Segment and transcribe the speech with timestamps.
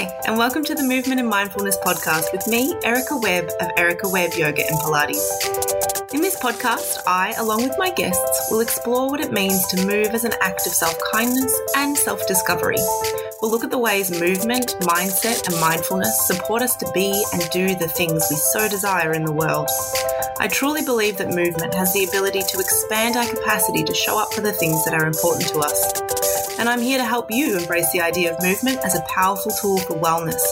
[0.00, 4.08] Hi, and welcome to the Movement and Mindfulness podcast with me, Erica Webb of Erica
[4.08, 5.20] Webb Yoga and Pilates.
[6.14, 10.06] In this podcast, I, along with my guests, will explore what it means to move
[10.14, 12.78] as an act of self kindness and self discovery.
[13.42, 17.74] We'll look at the ways movement, mindset, and mindfulness support us to be and do
[17.74, 19.68] the things we so desire in the world.
[20.38, 24.32] I truly believe that movement has the ability to expand our capacity to show up
[24.32, 26.19] for the things that are important to us.
[26.60, 29.78] And I'm here to help you embrace the idea of movement as a powerful tool
[29.78, 30.42] for wellness,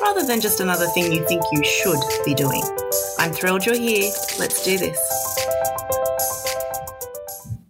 [0.00, 2.62] rather than just another thing you think you should be doing.
[3.18, 4.12] I'm thrilled you're here.
[4.38, 4.96] Let's do this.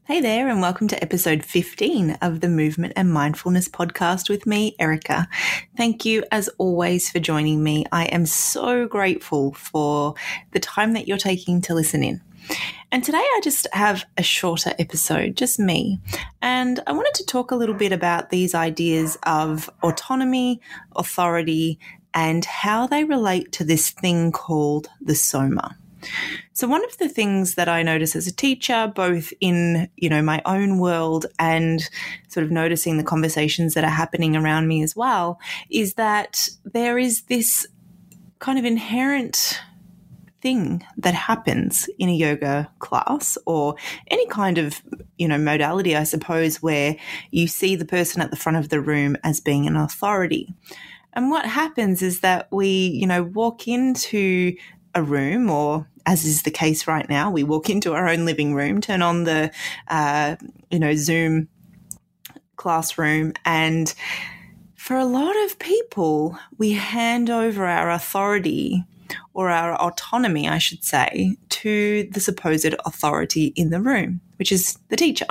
[0.05, 4.77] Hey there, and welcome to episode 15 of the Movement and Mindfulness podcast with me,
[4.79, 5.27] Erica.
[5.79, 7.87] Thank you, as always, for joining me.
[7.93, 10.17] I am so grateful for
[10.51, 12.21] the time that you're taking to listen in.
[12.93, 16.01] And today I just have a shorter episode, just me.
[16.41, 20.61] And I wanted to talk a little bit about these ideas of autonomy,
[20.95, 21.79] authority,
[22.15, 25.77] and how they relate to this thing called the soma.
[26.53, 30.23] So one of the things that I notice as a teacher, both in, you know,
[30.23, 31.87] my own world and
[32.29, 36.99] sort of noticing the conversations that are happening around me as well, is that there
[36.99, 37.67] is this
[38.39, 39.61] kind of inherent
[40.47, 43.75] thing that happens in a yoga class or
[44.07, 44.81] any kind of
[45.19, 46.95] you know modality i suppose where
[47.33, 50.55] you see the person at the front of the room as being an authority.
[51.15, 54.55] And what happens is that we you know walk into
[54.95, 58.55] a room or as is the case right now, we walk into our own living
[58.55, 59.51] room, turn on the,
[59.89, 60.37] uh,
[60.71, 61.49] you know, Zoom
[62.55, 63.93] classroom, and
[64.77, 68.85] for a lot of people, we hand over our authority
[69.37, 74.79] or our autonomy, I should say, to the supposed authority in the room, which is
[74.89, 75.27] the teacher.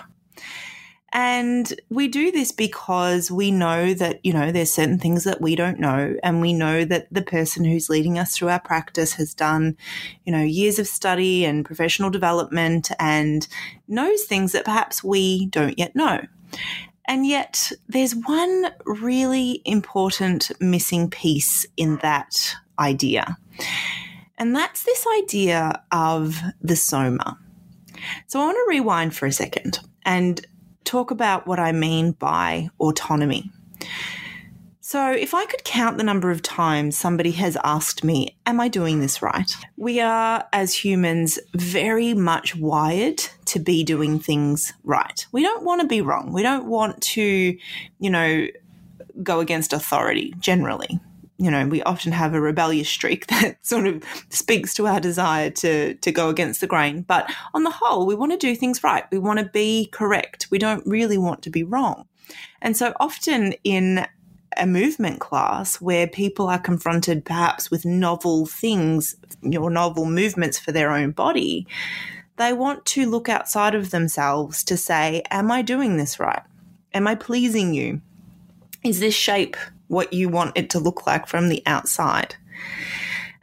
[1.11, 5.55] And we do this because we know that, you know, there's certain things that we
[5.55, 6.15] don't know.
[6.21, 9.75] And we know that the person who's leading us through our practice has done,
[10.23, 13.47] you know, years of study and professional development and
[13.87, 16.21] knows things that perhaps we don't yet know.
[17.07, 23.37] And yet, there's one really important missing piece in that idea.
[24.37, 27.39] And that's this idea of the soma.
[28.27, 30.45] So I want to rewind for a second and
[30.83, 33.51] talk about what I mean by autonomy.
[34.87, 38.67] So, if I could count the number of times somebody has asked me, Am I
[38.67, 39.51] doing this right?
[39.77, 45.25] We are, as humans, very much wired to be doing things right.
[45.31, 46.31] We don't want to be wrong.
[46.31, 47.57] We don't want to,
[47.99, 48.45] you know,
[49.23, 50.99] go against authority generally
[51.37, 55.49] you know, we often have a rebellious streak that sort of speaks to our desire
[55.49, 57.01] to to go against the grain.
[57.01, 59.03] But on the whole, we want to do things right.
[59.11, 60.47] We want to be correct.
[60.51, 62.07] We don't really want to be wrong.
[62.61, 64.07] And so often in
[64.57, 70.71] a movement class where people are confronted perhaps with novel things or novel movements for
[70.71, 71.67] their own body,
[72.37, 76.43] they want to look outside of themselves to say, Am I doing this right?
[76.93, 78.01] Am I pleasing you?
[78.83, 79.57] Is this shape
[79.87, 82.35] what you want it to look like from the outside.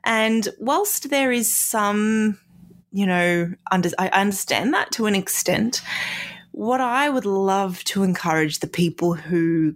[0.05, 2.39] And whilst there is some,
[2.91, 5.83] you know, under, I understand that to an extent,
[6.51, 9.75] what I would love to encourage the people who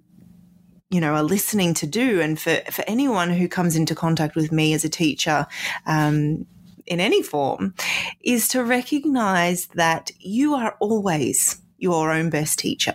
[0.91, 4.53] you know are listening to do and for, for anyone who comes into contact with
[4.53, 5.47] me as a teacher
[5.87, 6.47] um,
[6.87, 7.75] in any form
[8.23, 12.95] is to recognize that you are always your own best teacher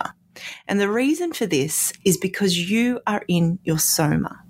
[0.68, 4.42] and the reason for this is because you are in your soma.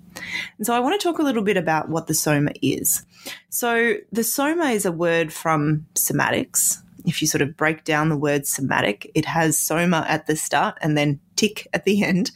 [0.57, 3.05] And so I want to talk a little bit about what the soma is.
[3.49, 6.77] So the soma is a word from somatics.
[7.05, 10.77] If you sort of break down the word somatic, it has soma at the start
[10.81, 12.31] and then tick at the end.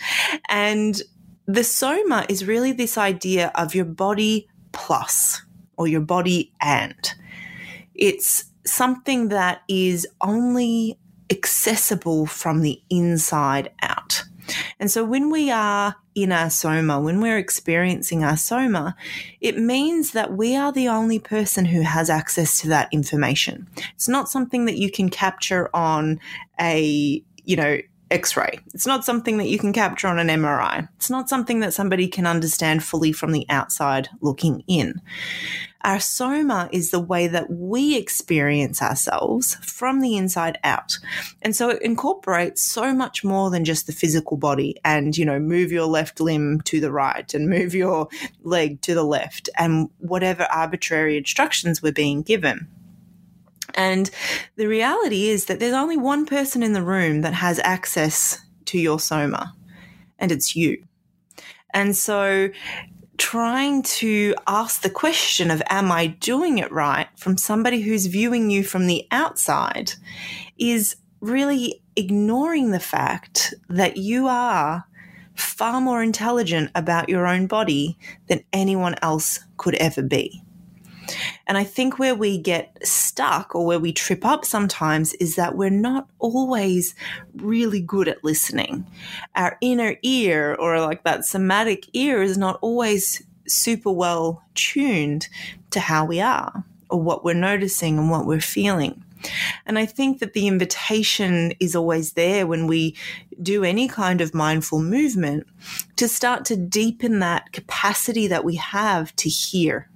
[0.49, 1.01] And
[1.45, 5.41] the soma is really this idea of your body plus
[5.77, 7.13] or your body and.
[7.95, 10.99] It's something that is only
[11.29, 14.23] accessible from the inside out.
[14.79, 18.95] And so when we are in our soma, when we're experiencing our soma,
[19.41, 23.67] it means that we are the only person who has access to that information.
[23.95, 26.19] It's not something that you can capture on
[26.59, 27.79] a, you know,
[28.09, 28.59] X ray.
[28.73, 30.87] It's not something that you can capture on an MRI.
[30.95, 35.01] It's not something that somebody can understand fully from the outside looking in.
[35.81, 40.97] Our soma is the way that we experience ourselves from the inside out.
[41.41, 45.39] And so it incorporates so much more than just the physical body and, you know,
[45.39, 48.09] move your left limb to the right and move your
[48.43, 52.67] leg to the left and whatever arbitrary instructions we're being given.
[53.77, 54.09] And
[54.55, 58.79] the reality is that there's only one person in the room that has access to
[58.79, 59.53] your soma,
[60.19, 60.83] and it's you.
[61.73, 62.49] And so
[63.17, 68.49] trying to ask the question of, Am I doing it right from somebody who's viewing
[68.49, 69.93] you from the outside
[70.57, 74.85] is really ignoring the fact that you are
[75.35, 77.97] far more intelligent about your own body
[78.27, 80.41] than anyone else could ever be.
[81.45, 85.55] And I think where we get stuck or where we trip up sometimes is that
[85.55, 86.95] we're not always
[87.35, 88.85] really good at listening.
[89.35, 95.27] Our inner ear or like that somatic ear is not always super well tuned
[95.71, 99.03] to how we are or what we're noticing and what we're feeling.
[99.65, 102.95] And I think that the invitation is always there when we
[103.41, 105.47] do any kind of mindful movement
[105.95, 109.89] to start to deepen that capacity that we have to hear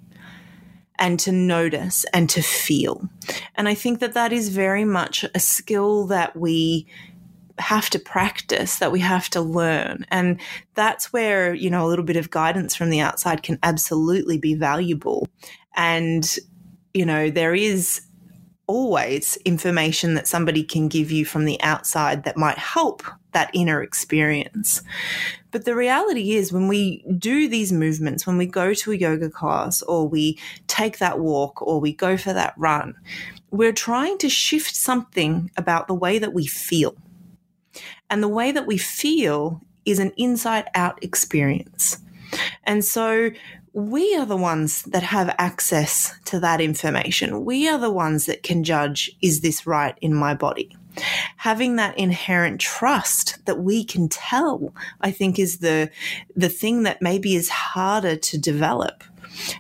[1.01, 3.09] and to notice and to feel.
[3.56, 6.86] And I think that that is very much a skill that we
[7.57, 10.06] have to practice, that we have to learn.
[10.09, 10.39] And
[10.75, 14.53] that's where, you know, a little bit of guidance from the outside can absolutely be
[14.53, 15.27] valuable.
[15.75, 16.38] And,
[16.94, 18.01] you know, there is
[18.71, 23.03] always information that somebody can give you from the outside that might help
[23.33, 24.81] that inner experience.
[25.51, 29.29] But the reality is, when we do these movements, when we go to a yoga
[29.29, 32.95] class or we take that walk or we go for that run,
[33.50, 36.95] we're trying to shift something about the way that we feel.
[38.09, 41.97] And the way that we feel is an inside out experience.
[42.63, 43.31] And so
[43.73, 47.45] we are the ones that have access to that information.
[47.45, 50.75] We are the ones that can judge, is this right in my body?
[51.38, 55.89] Having that inherent trust that we can tell, I think is the,
[56.35, 59.06] the thing that maybe is harder to develop.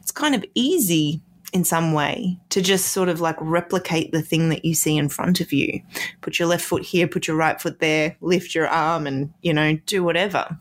[0.01, 1.21] It's kind of easy
[1.53, 5.07] in some way to just sort of like replicate the thing that you see in
[5.07, 5.81] front of you.
[6.19, 9.53] Put your left foot here, put your right foot there, lift your arm and, you
[9.53, 10.57] know, do whatever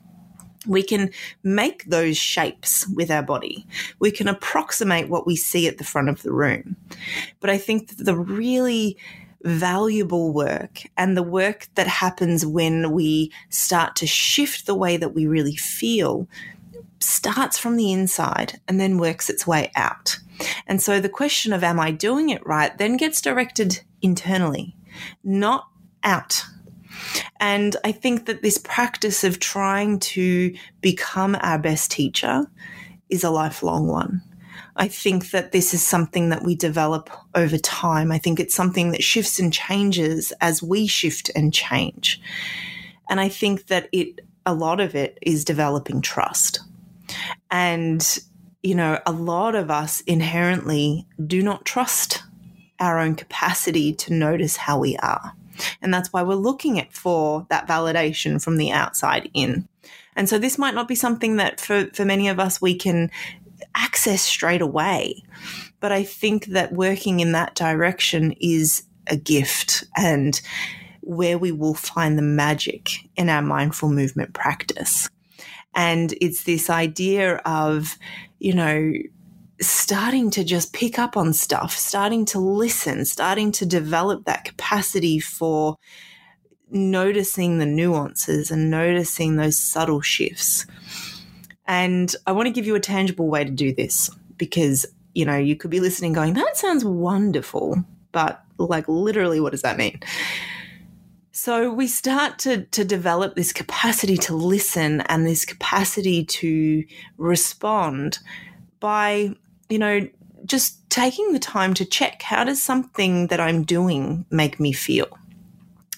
[0.70, 1.10] we can
[1.42, 3.66] make those shapes with our body.
[3.98, 6.76] We can approximate what we see at the front of the room.
[7.40, 8.96] But I think the really
[9.42, 15.12] valuable work and the work that happens when we start to shift the way that
[15.12, 16.28] we really feel
[17.00, 20.20] starts from the inside and then works its way out.
[20.68, 24.76] And so the question of, am I doing it right, then gets directed internally,
[25.24, 25.66] not
[26.04, 26.44] out
[27.38, 32.46] and I think that this practice of trying to become our best teacher
[33.08, 34.22] is a lifelong one.
[34.76, 38.12] I think that this is something that we develop over time.
[38.12, 42.20] I think it's something that shifts and changes as we shift and change.
[43.08, 46.60] And I think that it, a lot of it is developing trust.
[47.50, 48.18] And,
[48.62, 52.22] you know, a lot of us inherently do not trust
[52.78, 55.34] our own capacity to notice how we are.
[55.82, 59.68] And that's why we're looking at for that validation from the outside in.
[60.16, 63.10] And so this might not be something that for, for many of us we can
[63.74, 65.22] access straight away.
[65.80, 70.40] But I think that working in that direction is a gift and
[71.00, 75.08] where we will find the magic in our mindful movement practice.
[75.74, 77.96] And it's this idea of,
[78.38, 78.92] you know,
[79.60, 85.18] starting to just pick up on stuff, starting to listen, starting to develop that capacity
[85.18, 85.76] for
[86.70, 90.66] noticing the nuances and noticing those subtle shifts.
[91.66, 95.36] And I want to give you a tangible way to do this because, you know,
[95.36, 100.00] you could be listening going, that sounds wonderful, but like literally, what does that mean?
[101.32, 106.84] So we start to, to develop this capacity to listen and this capacity to
[107.18, 108.18] respond
[108.78, 109.34] by
[109.70, 110.08] you know,
[110.44, 115.16] just taking the time to check how does something that I'm doing make me feel?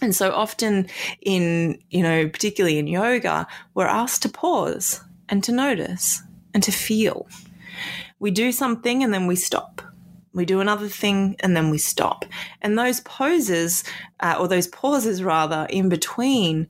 [0.01, 0.89] And so often
[1.21, 6.73] in, you know, particularly in yoga, we're asked to pause and to notice and to
[6.73, 7.27] feel.
[8.19, 9.81] We do something and then we stop.
[10.35, 12.25] We do another thing and then we stop.
[12.63, 13.85] And those poses,
[14.21, 16.69] uh, or those pauses rather, in between,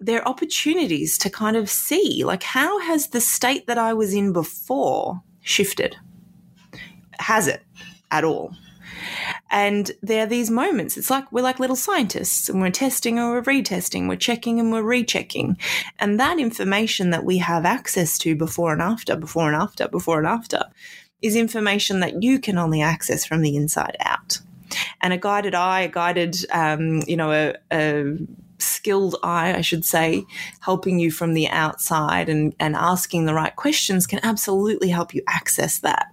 [0.00, 4.32] they're opportunities to kind of see like, how has the state that I was in
[4.32, 5.96] before shifted?
[7.18, 7.62] Has it
[8.10, 8.54] at all.
[9.50, 10.96] And there are these moments.
[10.96, 14.72] It's like we're like little scientists and we're testing or we're retesting, we're checking and
[14.72, 15.58] we're rechecking.
[15.98, 20.18] And that information that we have access to before and after, before and after, before
[20.18, 20.64] and after
[21.22, 24.38] is information that you can only access from the inside out.
[25.00, 28.18] And a guided eye, a guided, um, you know, a, a
[28.58, 30.24] skilled eye, I should say,
[30.60, 35.22] helping you from the outside and, and asking the right questions can absolutely help you
[35.28, 36.06] access that.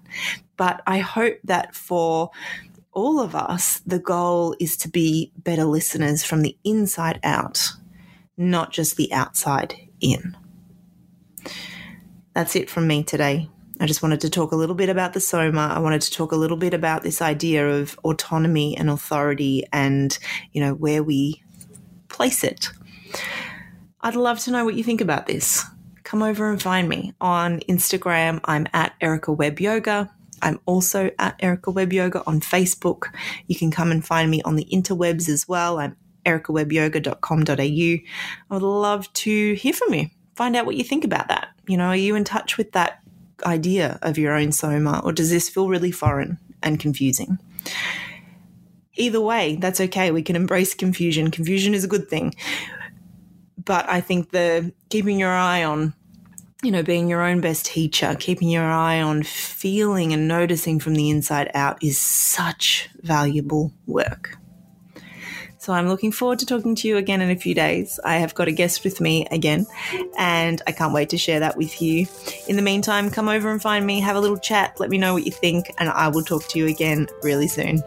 [0.58, 2.32] But I hope that for
[2.92, 7.72] all of us, the goal is to be better listeners from the inside out,
[8.38, 10.36] not just the outside in.
[12.34, 13.50] that's it from me today.
[13.80, 15.72] I just wanted to talk a little bit about the soma.
[15.76, 20.18] I wanted to talk a little bit about this idea of autonomy and authority and,
[20.52, 21.44] you know, where we
[22.14, 22.70] place it.
[24.02, 25.66] I'd love to know what you think about this.
[26.04, 28.40] Come over and find me on Instagram.
[28.46, 30.10] I'm at Erica Webb Yoga.
[30.42, 33.06] I'm also at Erica Webb Yoga on Facebook.
[33.48, 35.80] You can come and find me on the interwebs as well.
[35.80, 37.56] I'm ericawebbyoga.com.au.
[37.56, 38.04] I
[38.50, 40.10] would love to hear from you.
[40.36, 41.48] Find out what you think about that.
[41.68, 43.00] You know, are you in touch with that
[43.46, 47.40] idea of your own soma, or does this feel really foreign and confusing?
[48.96, 50.12] Either way, that's okay.
[50.12, 51.32] We can embrace confusion.
[51.32, 52.36] Confusion is a good thing.
[53.64, 55.94] But I think the keeping your eye on
[56.64, 60.96] you know, being your own best teacher, keeping your eye on feeling and noticing from
[60.96, 64.38] the inside out is such valuable work.
[65.58, 68.00] So I'm looking forward to talking to you again in a few days.
[68.04, 69.66] I have got a guest with me again,
[70.18, 72.06] and I can't wait to share that with you.
[72.48, 75.14] In the meantime, come over and find me, have a little chat, let me know
[75.14, 77.82] what you think, and I will talk to you again really soon.